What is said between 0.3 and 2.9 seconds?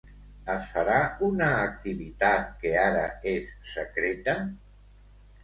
Es farà una activitat que